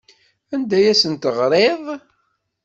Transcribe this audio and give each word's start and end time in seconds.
Anda 0.53 0.75
ay 0.77 0.85
asen-teɣriḍ? 0.91 1.83